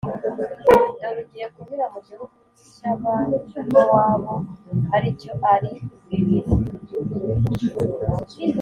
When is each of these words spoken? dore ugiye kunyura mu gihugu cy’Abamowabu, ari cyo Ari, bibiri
dore 0.99 1.17
ugiye 1.23 1.45
kunyura 1.53 1.85
mu 1.93 1.99
gihugu 2.07 2.35
cy’Abamowabu, 2.73 4.33
ari 4.95 5.09
cyo 5.19 5.31
Ari, 5.53 5.73
bibiri 6.07 6.51